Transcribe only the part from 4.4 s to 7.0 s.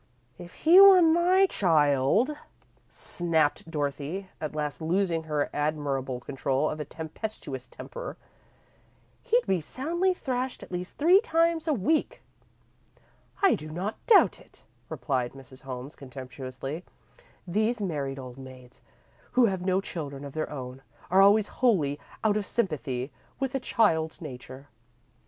at last losing her admirable control of a